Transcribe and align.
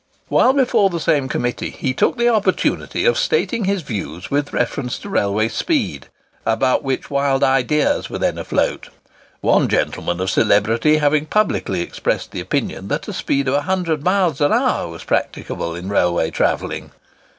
While 0.29 0.53
before 0.53 0.89
the 0.89 0.99
same 0.99 1.27
Committee, 1.29 1.69
he 1.69 1.93
took 1.93 2.17
the 2.17 2.27
opportunity 2.27 3.05
of 3.05 3.19
stating 3.19 3.65
his 3.65 3.83
views 3.83 4.31
with 4.31 4.51
reference 4.51 4.97
to 4.97 5.09
railway 5.09 5.47
speed, 5.47 6.07
about 6.43 6.83
which 6.83 7.11
wild 7.11 7.43
ideas 7.43 8.09
were 8.09 8.17
then 8.17 8.39
afloat—one 8.39 9.67
gentleman 9.67 10.19
of 10.19 10.31
celebrity 10.31 10.97
having 10.97 11.27
publicly 11.27 11.81
expressed 11.81 12.31
the 12.31 12.39
opinion 12.41 12.87
that 12.87 13.07
a 13.07 13.13
speed 13.13 13.47
of 13.47 13.53
100 13.53 14.03
miles 14.03 14.41
an 14.41 14.51
hour 14.51 14.87
was 14.89 15.03
practicable 15.03 15.75
in 15.75 15.87
railway 15.87 16.31
travelling! 16.31 16.89